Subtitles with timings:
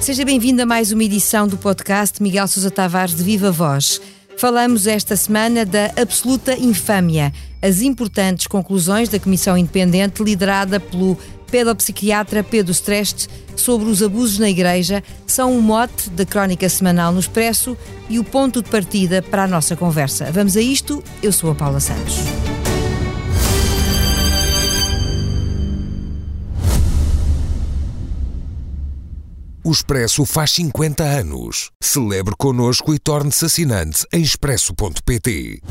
[0.00, 4.00] Seja bem-vindo a mais uma edição do podcast Miguel Sousa Tavares de Viva Voz.
[4.36, 11.16] Falamos esta semana da absoluta infâmia, as importantes conclusões da Comissão Independente liderada pelo
[11.50, 17.20] pedopsiquiatra Pedro Streste sobre os abusos na Igreja são o mote da crónica semanal no
[17.20, 17.76] Expresso
[18.08, 20.32] e o ponto de partida para a nossa conversa.
[20.32, 22.41] Vamos a isto, eu sou a Paula Santos.
[29.64, 31.70] O Expresso faz 50 anos.
[31.80, 35.62] Celebre connosco e torne-se assinante em expresso.pt.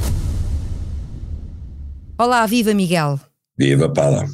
[2.17, 3.20] Olá, viva Miguel.
[3.58, 4.30] Viva Paula.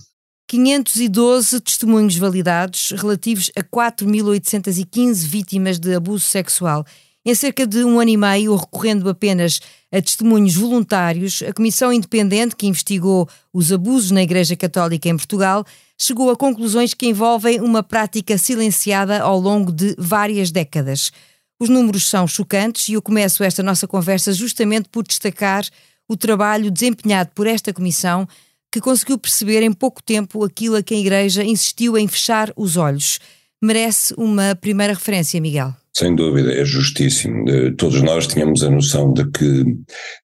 [0.47, 6.85] 512 testemunhos validados relativos a 4.815 vítimas de abuso sexual.
[7.25, 9.59] Em cerca de um ano e meio, recorrendo apenas
[9.91, 15.65] a testemunhos voluntários, a Comissão Independente que investigou os abusos na Igreja Católica em Portugal
[15.99, 21.11] chegou a conclusões que envolvem uma prática silenciada ao longo de várias décadas.
[21.59, 25.65] Os números são chocantes e eu começo esta nossa conversa justamente por destacar
[26.07, 28.27] o trabalho desempenhado por esta comissão
[28.71, 32.77] que conseguiu perceber em pouco tempo aquilo a que a Igreja insistiu em fechar os
[32.77, 33.19] olhos.
[33.61, 35.73] Merece uma primeira referência, Miguel.
[35.95, 37.43] Sem dúvida, é justíssimo.
[37.75, 39.63] Todos nós tínhamos a noção de que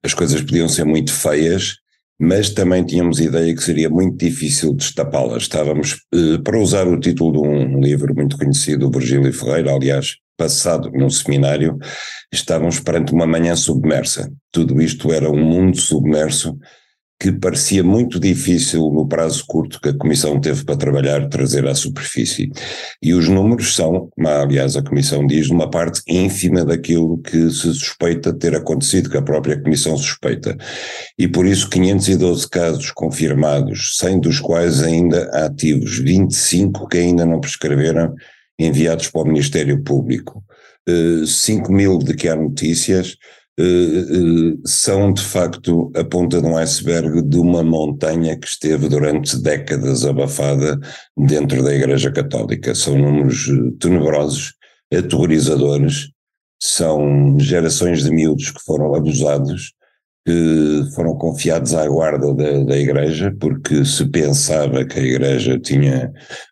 [0.04, 1.78] as coisas podiam ser muito feias
[2.20, 5.44] mas também tínhamos ideia que seria muito difícil destapá-las.
[5.44, 10.92] Estávamos, eh, para usar o título de um livro muito conhecido, Virgílio Ferreira, aliás, passado
[10.92, 11.78] num seminário,
[12.32, 14.32] estávamos perante uma manhã submersa.
[14.52, 16.58] Tudo isto era um mundo submerso
[17.24, 21.74] que parecia muito difícil no prazo curto que a Comissão teve para trabalhar trazer à
[21.74, 22.52] superfície.
[23.02, 28.34] E os números são, aliás a Comissão diz, uma parte ínfima daquilo que se suspeita
[28.34, 30.58] ter acontecido, que a própria Comissão suspeita.
[31.18, 37.40] E por isso 512 casos confirmados, 100 dos quais ainda ativos, 25 que ainda não
[37.40, 38.14] prescreveram,
[38.60, 40.44] enviados para o Ministério Público.
[41.26, 43.16] 5 eh, mil de que há notícias,
[44.66, 50.06] são de facto a ponta de um iceberg de uma montanha que esteve durante décadas
[50.06, 50.80] abafada
[51.16, 52.74] dentro da Igreja Católica.
[52.74, 54.54] São números eh, tenebrosos,
[54.92, 56.10] aterrorizadores,
[56.62, 59.74] são gerações de miúdos que foram abusados,
[60.26, 66.12] que foram confiados à guarda da, da Igreja, porque se pensava que a Igreja tinha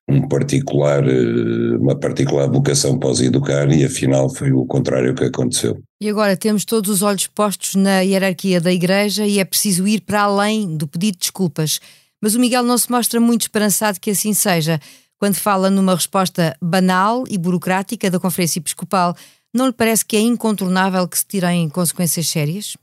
[0.10, 5.24] um particular, eh, uma particular vocação para os educar e afinal foi o contrário que
[5.24, 5.82] aconteceu.
[6.02, 10.02] E agora temos todos os olhos postos na hierarquia da Igreja e é preciso ir
[10.02, 11.80] para além do pedido de desculpas.
[12.22, 14.82] Mas o Miguel não se mostra muito esperançado que assim seja.
[15.18, 19.16] Quando fala numa resposta banal e burocrática da Conferência Episcopal,
[19.54, 22.76] não lhe parece que é incontornável que se tirem consequências sérias?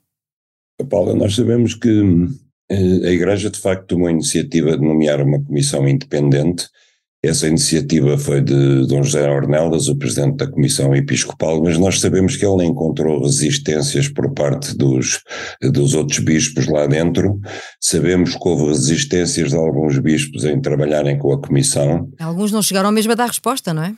[0.85, 2.27] Paula, nós sabemos que
[2.71, 6.69] eh, a Igreja de facto tomou a iniciativa de nomear uma comissão independente.
[7.21, 12.37] Essa iniciativa foi de Dom José Ornelas, o presidente da Comissão Episcopal, mas nós sabemos
[12.37, 15.21] que ele encontrou resistências por parte dos,
[15.61, 17.41] dos outros bispos lá dentro.
[17.81, 22.09] Sabemos que houve resistências de alguns bispos em trabalharem com a Comissão.
[22.21, 23.97] Alguns não chegaram mesmo a dar resposta, não é?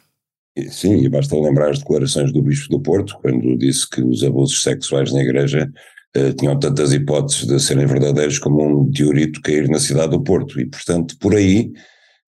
[0.71, 4.63] Sim, e basta lembrar as declarações do Bispo do Porto, quando disse que os abusos
[4.63, 5.71] sexuais na Igreja
[6.17, 10.61] uh, tinham tantas hipóteses de serem verdadeiros como um meteorito cair na cidade do Porto.
[10.61, 11.71] E, portanto, por aí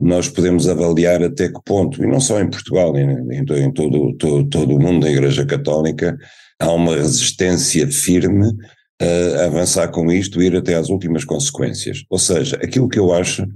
[0.00, 4.14] nós podemos avaliar até que ponto, e não só em Portugal, em, em, em todo,
[4.16, 6.18] todo, todo o mundo da Igreja Católica,
[6.58, 8.52] há uma resistência firme
[9.00, 12.04] a avançar com isto e ir até às últimas consequências.
[12.08, 13.46] Ou seja, aquilo que eu acho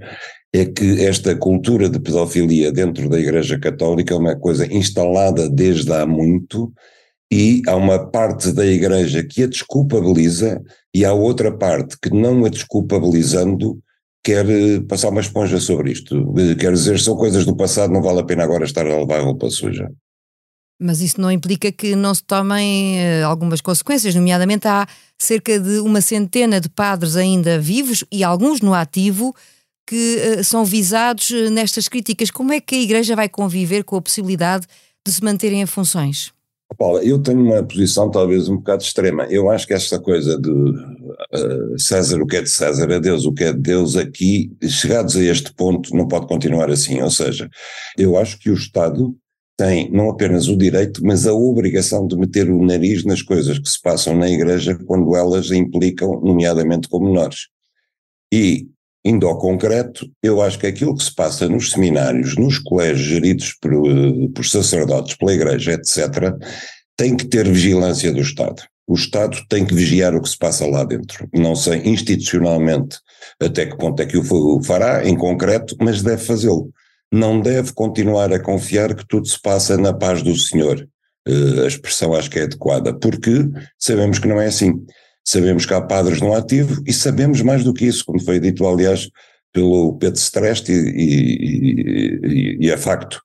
[0.53, 5.91] é que esta cultura de pedofilia dentro da Igreja Católica é uma coisa instalada desde
[5.93, 6.71] há muito
[7.31, 10.61] e há uma parte da Igreja que a desculpabiliza
[10.93, 13.79] e há outra parte que não a desculpabilizando
[14.23, 16.33] quer eh, passar uma esponja sobre isto.
[16.37, 19.21] Eh, quer dizer, são coisas do passado, não vale a pena agora estar a levar
[19.21, 19.89] roupa suja.
[20.79, 24.85] Mas isso não implica que não se tomem uh, algumas consequências, nomeadamente há
[25.17, 29.35] cerca de uma centena de padres ainda vivos e alguns no ativo
[29.87, 32.29] que são visados nestas críticas.
[32.29, 34.67] Como é que a Igreja vai conviver com a possibilidade
[35.03, 36.31] de se manterem em funções?
[36.75, 39.25] Paula, eu tenho uma posição talvez um bocado extrema.
[39.29, 43.25] Eu acho que esta coisa de uh, César o que é de César, é Deus
[43.25, 47.01] o que é de Deus, aqui, chegados a este ponto, não pode continuar assim.
[47.01, 47.49] Ou seja,
[47.97, 49.15] eu acho que o Estado
[49.57, 53.67] tem não apenas o direito, mas a obrigação de meter o nariz nas coisas que
[53.67, 57.47] se passam na Igreja quando elas implicam, nomeadamente com menores.
[58.31, 58.67] E
[59.05, 63.53] Indo ao concreto, eu acho que aquilo que se passa nos seminários, nos colégios geridos
[63.61, 63.71] por,
[64.33, 66.33] por sacerdotes, pela Igreja, etc.,
[66.97, 68.63] tem que ter vigilância do Estado.
[68.87, 71.29] o Estado tem que vigiar o que se passa lá dentro.
[71.33, 72.97] Não sei institucionalmente
[73.39, 76.71] até que ponto é que o fará, em concreto, mas deve fazê-lo.
[77.11, 80.87] Não deve continuar a confiar que tudo se passa na paz do Senhor.
[81.27, 83.47] Uh, a expressão acho que é adequada, porque
[83.77, 84.73] sabemos que não é assim.
[85.27, 88.65] Sabemos que há padres no ativo e sabemos mais do que isso, como foi dito,
[88.65, 89.09] aliás,
[89.51, 93.19] pelo Pedro Streste e, e, e, é facto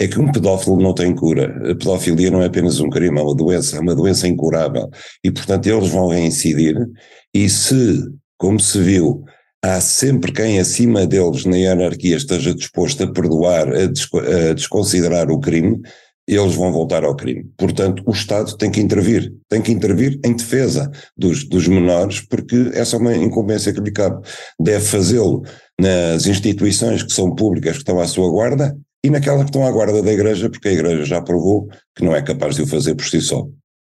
[0.00, 1.70] é que um pedófilo não tem cura.
[1.70, 4.88] A pedofilia não é apenas um crime, é uma doença, é uma doença incurável.
[5.22, 6.74] E, portanto, eles vão reincidir.
[7.34, 8.02] E se,
[8.38, 9.22] como se viu,
[9.62, 15.80] há sempre quem acima deles na hierarquia esteja disposto a perdoar, a desconsiderar o crime,
[16.34, 17.50] eles vão voltar ao crime.
[17.56, 22.70] Portanto, o Estado tem que intervir, tem que intervir em defesa dos, dos menores, porque
[22.74, 24.26] essa é uma incumbência que lhe cabe.
[24.60, 25.42] Deve fazê-lo
[25.80, 29.70] nas instituições que são públicas, que estão à sua guarda, e naquelas que estão à
[29.70, 32.94] guarda da Igreja, porque a Igreja já provou que não é capaz de o fazer
[32.94, 33.46] por si só.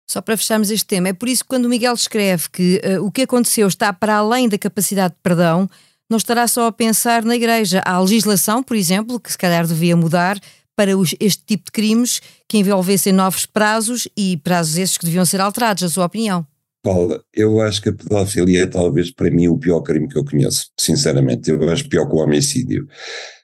[0.10, 3.06] Só para fecharmos este tema, é por isso que quando o Miguel escreve que uh,
[3.06, 5.70] o que aconteceu está para além da capacidade de perdão,
[6.10, 7.82] não estará só a pensar na Igreja.
[7.86, 10.38] Há legislação, por exemplo, que se calhar devia mudar
[10.76, 15.26] para os, este tipo de crimes que envolvessem novos prazos e prazos esses que deviam
[15.26, 16.46] ser alterados, a sua opinião.
[16.84, 20.26] Paula, eu acho que a pedofilia é talvez para mim o pior crime que eu
[20.26, 21.52] conheço, sinceramente.
[21.52, 22.88] Eu acho pior que o homicídio.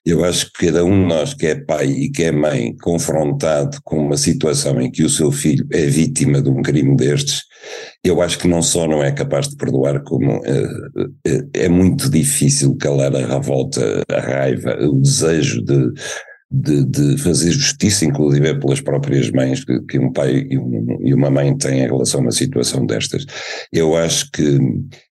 [0.03, 3.77] Eu acho que cada um de nós que é pai e que é mãe confrontado
[3.83, 7.43] com uma situação em que o seu filho é vítima de um crime destes,
[8.03, 12.75] eu acho que não só não é capaz de perdoar, como é, é muito difícil
[12.77, 15.91] calar a revolta, a raiva, o desejo de
[16.49, 21.13] de, de, fazer justiça, inclusive pelas próprias mães que, que um pai e, um, e,
[21.13, 23.25] uma mãe têm em relação a uma situação destas.
[23.71, 24.57] Eu acho que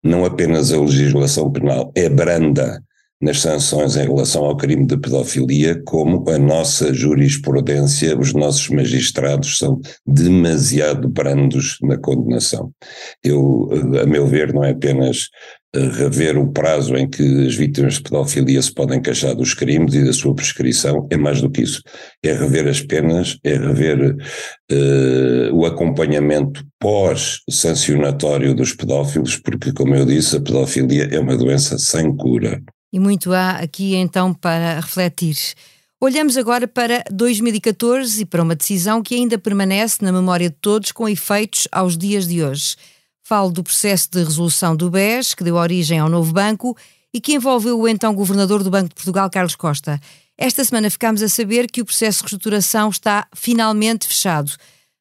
[0.04, 2.84] não apenas a legislação penal é branda
[3.24, 9.58] nas sanções em relação ao crime de pedofilia, como a nossa jurisprudência, os nossos magistrados
[9.58, 12.72] são demasiado brandos na condenação.
[13.24, 13.70] Eu,
[14.02, 15.30] a meu ver, não é apenas
[15.76, 20.04] rever o prazo em que as vítimas de pedofilia se podem queixar dos crimes e
[20.04, 21.82] da sua prescrição, é mais do que isso.
[22.24, 24.16] É rever as penas, é rever
[24.72, 31.78] uh, o acompanhamento pós-sancionatório dos pedófilos, porque, como eu disse, a pedofilia é uma doença
[31.80, 32.62] sem cura.
[32.92, 35.36] E muito há aqui então para refletir.
[36.00, 40.92] Olhamos agora para 2014 e para uma decisão que ainda permanece na memória de todos
[40.92, 42.76] com efeitos aos dias de hoje.
[43.26, 46.76] Falo do processo de resolução do BES, que deu origem ao novo banco
[47.14, 49.98] e que envolveu o então governador do Banco de Portugal, Carlos Costa.
[50.38, 54.52] Esta semana ficámos a saber que o processo de reestruturação está finalmente fechado.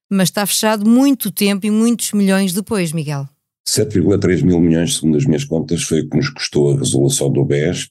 [0.08, 3.26] Mas está fechado muito tempo e muitos milhões depois, Miguel.
[3.68, 7.44] 7,3 mil milhões, segundo as minhas contas, foi o que nos custou a resolução do
[7.44, 7.88] BES.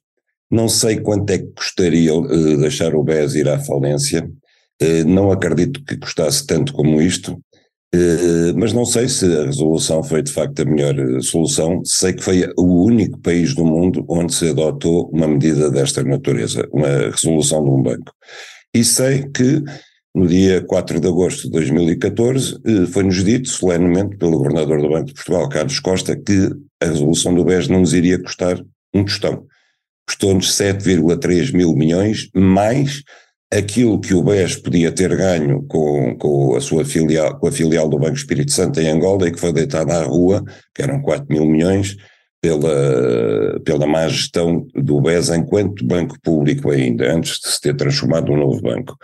[0.50, 4.30] Não sei quanto é que custaria uh, deixar o BES ir à falência.
[4.82, 7.38] Uh, não acredito que custasse tanto como isto.
[7.94, 11.84] Eh, mas não sei se a resolução foi de facto a melhor eh, solução.
[11.84, 16.68] Sei que foi o único país do mundo onde se adotou uma medida desta natureza,
[16.72, 18.14] uma resolução de um banco.
[18.74, 19.62] E sei que
[20.16, 25.08] no dia 4 de agosto de 2014 eh, foi-nos dito solenemente pelo governador do Banco
[25.08, 26.50] de Portugal, Carlos Costa, que
[26.82, 28.62] a resolução do BES não nos iria custar
[28.94, 29.46] um tostão.
[30.08, 33.04] Custou-nos 7,3 mil milhões, mais
[33.54, 37.90] aquilo que o BES podia ter ganho com, com, a sua filial, com a filial
[37.90, 40.44] do Banco Espírito Santo em Angola e que foi deitada à rua,
[40.74, 41.98] que eram 4 mil milhões,
[42.42, 48.32] pela, pela má gestão do BES enquanto banco público ainda, antes de se ter transformado
[48.32, 48.98] num novo banco.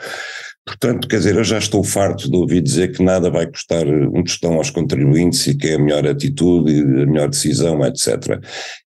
[0.68, 4.22] Portanto, quer dizer, eu já estou farto de ouvir dizer que nada vai custar um
[4.22, 8.38] tostão aos contribuintes e que é a melhor atitude, a melhor decisão, etc.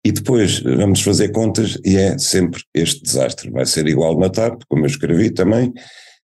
[0.04, 3.48] E depois vamos fazer contas e é sempre este desastre.
[3.52, 5.72] Vai ser igual na TAP, como eu escrevi também,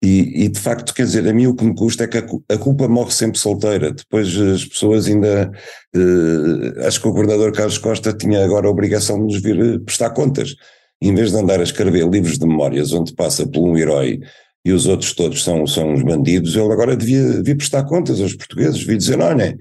[0.03, 2.25] e, e, de facto, quer dizer, a mim o que me custa é que a,
[2.53, 3.91] a culpa morre sempre solteira.
[3.91, 5.49] Depois as pessoas ainda.
[5.95, 10.11] Eh, acho que o governador Carlos Costa tinha agora a obrigação de nos vir prestar
[10.11, 10.53] contas.
[11.01, 14.19] Em vez de andar a escrever livros de memórias onde passa por um herói
[14.67, 18.33] e os outros todos são, são uns bandidos, ele agora devia vir prestar contas aos
[18.33, 19.57] portugueses, vir dizer: olhem,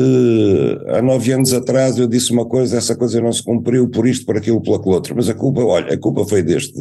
[0.00, 4.06] Uh, há nove anos atrás eu disse uma coisa, essa coisa não se cumpriu por
[4.06, 6.72] isto, por aquilo, aquilo outro, mas a culpa, olha, a culpa foi deste,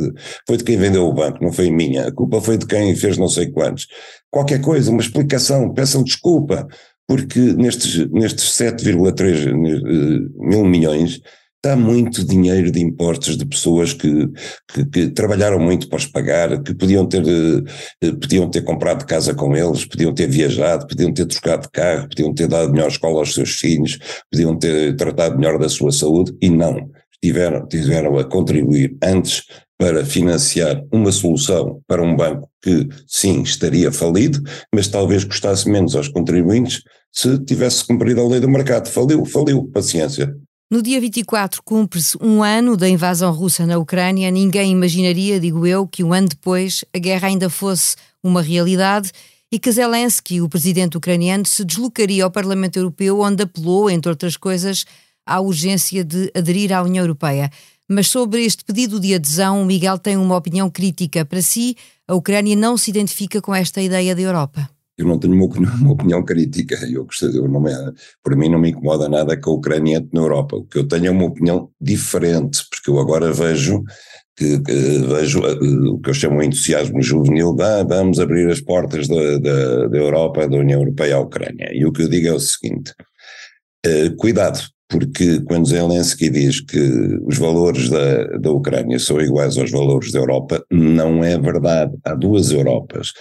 [0.47, 3.17] foi de quem vendeu o banco, não foi minha, a culpa foi de quem fez
[3.17, 3.85] não sei quantos.
[4.29, 6.65] Qualquer coisa, uma explicação, peçam desculpa,
[7.05, 11.19] porque nestes, nestes 7,3 eh, mil milhões
[11.63, 14.27] Está muito dinheiro de impostos de pessoas que,
[14.73, 19.35] que, que, trabalharam muito para os pagar, que podiam ter, eh, podiam ter comprado casa
[19.35, 23.19] com eles, podiam ter viajado, podiam ter trocado de carro, podiam ter dado melhor escola
[23.19, 23.99] aos seus filhos,
[24.31, 26.89] podiam ter tratado melhor da sua saúde, e não.
[27.23, 29.43] tiveram, tiveram a contribuir antes
[29.77, 34.41] para financiar uma solução para um banco que, sim, estaria falido,
[34.73, 38.89] mas talvez custasse menos aos contribuintes se tivesse cumprido a lei do mercado.
[38.89, 40.35] Faliu, faliu, paciência.
[40.71, 44.31] No dia 24 cumpre-se um ano da invasão russa na Ucrânia.
[44.31, 49.11] Ninguém imaginaria, digo eu, que um ano depois a guerra ainda fosse uma realidade
[49.51, 54.37] e que Zelensky, o presidente ucraniano, se deslocaria ao Parlamento Europeu, onde apelou, entre outras
[54.37, 54.85] coisas,
[55.25, 57.51] à urgência de aderir à União Europeia.
[57.85, 61.25] Mas sobre este pedido de adesão, Miguel tem uma opinião crítica.
[61.25, 61.75] Para si,
[62.07, 64.69] a Ucrânia não se identifica com esta ideia da Europa.
[65.01, 66.75] Eu não tenho uma opinião, uma opinião crítica.
[66.91, 67.71] Eu eu não me,
[68.23, 70.57] para mim não me incomoda nada que a Ucrânia entre na Europa.
[70.57, 73.83] O que eu tenho é uma opinião diferente, porque eu agora vejo
[74.35, 74.71] que, que
[75.07, 79.37] vejo uh, o que eu chamo de entusiasmo juvenil, ah, vamos abrir as portas da,
[79.37, 81.69] da, da Europa, da União Europeia à Ucrânia.
[81.73, 82.93] E o que eu digo é o seguinte,
[83.85, 86.79] uh, cuidado, porque quando Zelensky diz que
[87.25, 91.95] os valores da, da Ucrânia são iguais aos valores da Europa, não é verdade.
[92.03, 93.13] Há duas Europas.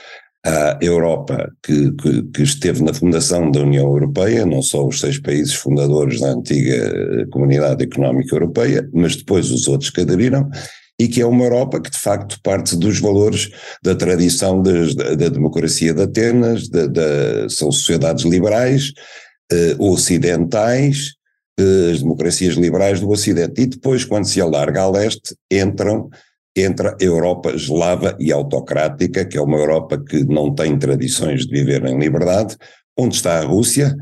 [0.44, 5.20] A Europa que, que, que, esteve na fundação da União Europeia, não só os seis
[5.20, 10.48] países fundadores da antiga Comunidade Económica Europeia, mas depois os outros que aderiram,
[10.98, 13.50] e que é uma Europa que de facto parte dos valores
[13.82, 18.92] da tradição da, da, democracia de Atenas, da, são sociedades liberais,
[19.50, 21.14] eh, ocidentais,
[21.58, 23.60] as democracias liberais do Ocidente.
[23.62, 26.08] E depois, quando se alarga a leste, entram,
[26.62, 31.52] entra a Europa eslava e autocrática, que é uma Europa que não tem tradições de
[31.52, 32.56] viver em liberdade,
[32.98, 33.94] onde está a Rússia,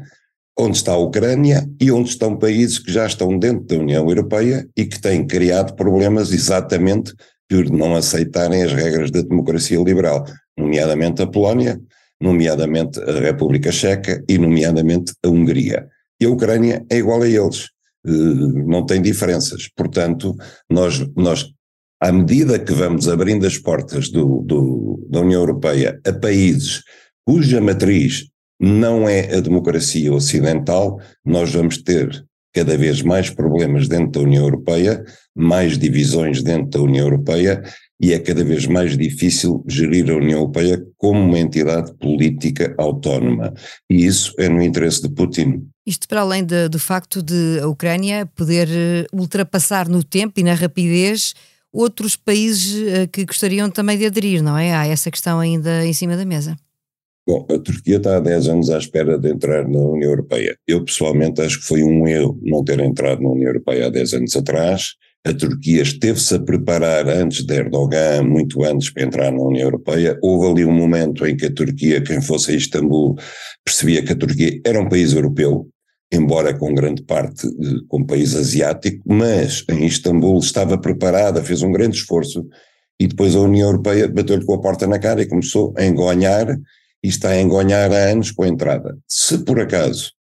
[0.59, 4.69] onde está a Ucrânia e onde estão países que já estão dentro da União Europeia
[4.77, 7.15] e que têm criado problemas exatamente
[7.49, 10.25] por não aceitarem as regras da democracia liberal,
[10.57, 11.81] nomeadamente a Polónia,
[12.21, 15.89] nomeadamente a República Checa e nomeadamente a Hungria
[16.21, 17.71] e a Ucrânia é igual a eles,
[18.07, 19.69] eh, não tem diferenças.
[19.75, 20.35] Portanto,
[20.69, 21.49] nós, nós
[22.01, 26.83] à medida que vamos abrindo as portas do, do, da União Europeia a países
[27.25, 28.27] cuja matriz
[28.61, 32.25] não é a democracia ocidental, nós vamos ter
[32.55, 35.05] cada vez mais problemas dentro da União Europeia,
[35.37, 37.63] mais divisões dentro da União Europeia
[38.01, 43.53] e é cada vez mais difícil gerir a União Europeia como uma entidade política autónoma.
[43.91, 45.69] E isso é no interesse de Putin.
[45.87, 50.43] Isto para além de, do facto de a Ucrânia poder eh, ultrapassar no tempo e
[50.43, 51.35] na rapidez
[51.73, 54.75] outros países eh, que gostariam também de aderir, não é?
[54.75, 56.57] Há essa questão ainda em cima da mesa.
[57.27, 60.57] Bom, a Turquia está há 10 anos à espera de entrar na União Europeia.
[60.67, 64.15] Eu pessoalmente acho que foi um erro não ter entrado na União Europeia há 10
[64.15, 64.95] anos atrás.
[65.27, 70.19] A Turquia esteve-se a preparar antes de Erdogan, muito antes para entrar na União Europeia.
[70.23, 73.17] Houve ali um momento em que a Turquia, quem fosse a Istambul,
[73.63, 75.69] percebia que a Turquia era um país europeu,
[76.13, 81.73] embora com grande parte de, com país asiático, mas em Istambul estava preparada, fez um
[81.73, 82.47] grande esforço
[83.01, 86.49] e depois a União Europeia bateu-lhe com a porta na cara e começou a engonhar
[87.03, 88.99] e está a engonhar há anos com a entrada.
[89.07, 90.13] Se por acaso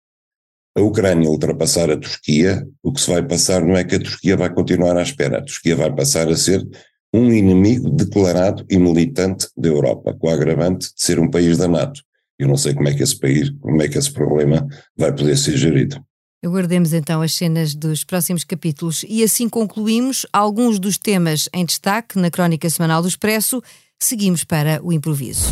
[0.76, 4.36] a Ucrânia ultrapassar a Turquia, o que se vai passar não é que a Turquia
[4.36, 6.66] vai continuar à espera, a Turquia vai passar a ser
[7.14, 11.66] um inimigo declarado e militante da Europa, com a agravante de ser um país da
[11.66, 12.02] NATO.
[12.38, 14.66] Eu não sei como é que esse país, como é que esse problema
[14.96, 16.00] vai poder ser gerido.
[16.44, 22.18] Aguardemos então as cenas dos próximos capítulos e assim concluímos alguns dos temas em destaque
[22.18, 23.62] na crónica semanal do Expresso.
[23.98, 25.46] Seguimos para o improviso.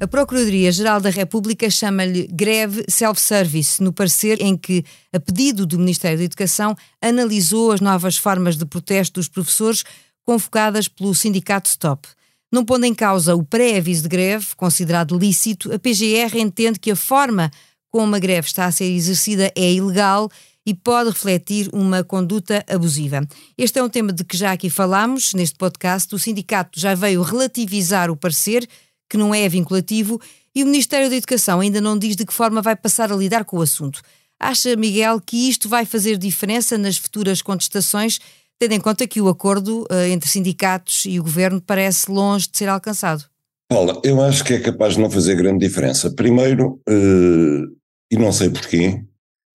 [0.00, 6.18] A Procuradoria-Geral da República chama-lhe greve self-service, no parecer em que, a pedido do Ministério
[6.18, 9.84] da Educação, analisou as novas formas de protesto dos professores
[10.24, 12.08] convocadas pelo sindicato STOP.
[12.52, 16.96] Não pondo em causa o pré-aviso de greve, considerado lícito, a PGR entende que a
[16.96, 17.50] forma
[17.90, 20.30] como a greve está a ser exercida é ilegal
[20.66, 23.26] e pode refletir uma conduta abusiva.
[23.56, 26.14] Este é um tema de que já aqui falámos neste podcast.
[26.14, 28.68] O sindicato já veio relativizar o parecer,
[29.08, 30.20] que não é vinculativo,
[30.54, 33.46] e o Ministério da Educação ainda não diz de que forma vai passar a lidar
[33.46, 34.02] com o assunto.
[34.38, 38.20] Acha, Miguel, que isto vai fazer diferença nas futuras contestações
[38.62, 42.56] tendo em conta que o acordo uh, entre sindicatos e o governo parece longe de
[42.56, 43.24] ser alcançado?
[43.68, 46.14] Paula, eu acho que é capaz de não fazer grande diferença.
[46.14, 47.66] Primeiro, uh,
[48.08, 49.02] e não sei porquê,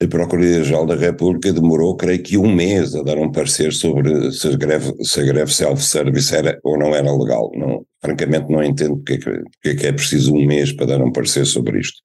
[0.04, 4.50] a Procuradoria-Geral da República demorou, creio que um mês a dar um parecer sobre se
[4.50, 7.50] a greve, se greve self-service era ou não era legal.
[7.56, 10.88] Não, francamente não entendo porque é, que, porque é que é preciso um mês para
[10.88, 12.02] dar um parecer sobre isto.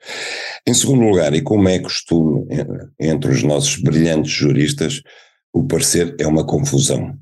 [0.68, 2.47] Em segundo lugar, e como é costume
[3.00, 5.02] entre os nossos brilhantes juristas,
[5.52, 7.16] o parecer é uma confusão.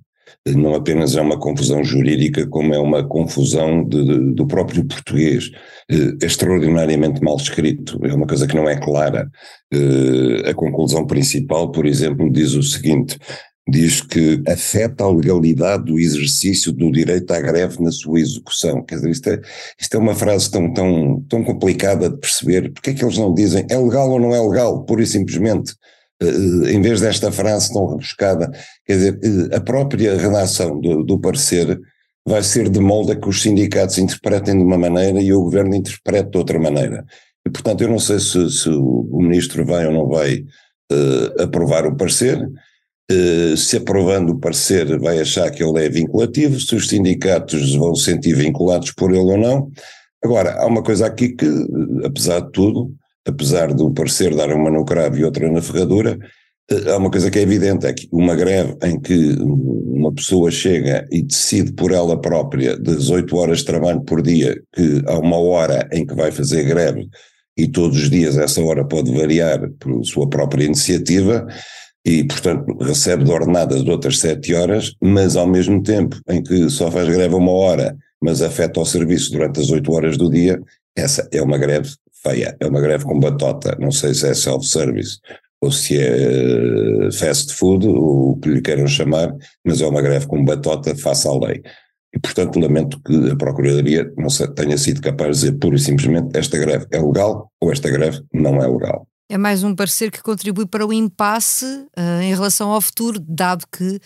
[0.47, 5.51] não apenas é uma confusão jurídica, como é uma confusão de, de, do próprio português,
[5.91, 9.31] é extraordinariamente mal escrito, é uma coisa que não é clara.
[10.49, 13.19] A conclusão principal, por exemplo, diz o seguinte:
[13.71, 18.83] diz que afeta a legalidade do exercício do direito à greve na sua execução.
[18.83, 19.41] Quer dizer, isto é,
[19.81, 22.73] isto é uma frase tão, tão, tão complicada de perceber.
[22.73, 25.75] Porque é que eles não dizem é legal ou não é legal, pura e simplesmente?
[26.23, 28.51] Uh, em vez desta frase tão rebuscada,
[28.85, 31.81] quer dizer, uh, a própria redação do, do parecer
[32.27, 35.75] vai ser de molde a que os sindicatos interpretem de uma maneira e o governo
[35.75, 37.05] interprete de outra maneira.
[37.47, 40.45] E, portanto, eu não sei se, se o ministro vai ou não vai
[40.93, 42.47] uh, aprovar o parecer,
[43.11, 47.93] eh, se aprovando o parecer vai achar que ele é vinculativo, se os sindicatos vão
[47.93, 49.69] se sentir vinculados por ele ou não.
[50.23, 51.47] Agora, há uma coisa aqui que,
[52.05, 52.95] apesar de tudo,
[53.31, 56.19] apesar do parecer dar uma no cravo e outra na ferradura,
[56.71, 60.51] eh, há uma coisa que é evidente, é que uma greve em que uma pessoa
[60.51, 65.19] chega e decide por ela própria, das 8 horas de trabalho por dia, que há
[65.19, 67.09] uma hora em que vai fazer greve
[67.57, 71.47] e todos os dias essa hora pode variar por sua própria iniciativa,
[72.05, 76.71] e, portanto, recebe de ordenadas de outras sete horas, mas ao mesmo tempo em que
[76.71, 80.61] só faz greve uma hora, mas afeta o serviço durante as oito horas do dia,
[80.97, 81.91] essa é uma greve
[82.23, 85.19] feia, é uma greve com batota, não sei se é self-service
[85.63, 89.35] ou se é eh, fast food, o que lhe queiram chamar,
[89.65, 91.63] mas é uma greve com batota face à lei.
[92.15, 96.37] E, portanto, lamento que a Procuradoria não tenha sido capaz de dizer pura e simplesmente
[96.37, 99.07] esta greve é legal ou esta greve não é legal.
[99.29, 103.65] É mais um parecer que contribui para o impasse uh, em relação ao futuro, dado
[103.71, 104.01] que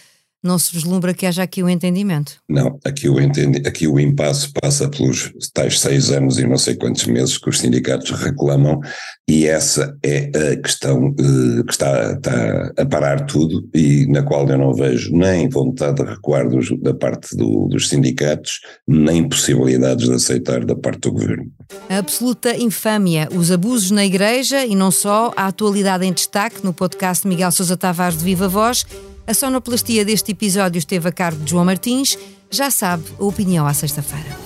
[0.45, 2.35] não se vislumbra que haja aqui o um entendimento.
[2.49, 6.77] Não, aqui o, entendi, aqui o impasse passa pelos tais seis anos e não sei
[6.77, 8.81] quantos meses que os sindicatos reclamam,
[9.27, 14.47] e essa é a questão uh, que está, está, a parar tudo e na qual
[14.49, 20.07] eu não vejo nem vontade de recuar dos, da parte do, dos sindicatos, nem possibilidades
[20.07, 21.47] de aceitar da parte do governo.
[21.89, 26.75] A absoluta infâmia, os abusos na igreja e não só, a atualidade em destaque no
[26.75, 28.85] podcast Miguel Sousa Tavares de Viva Voz
[29.27, 32.19] a sonoplastia deste episódio esteve a cargo de João Martins.
[32.51, 34.44] Já sabe, a opinião à sexta-feira.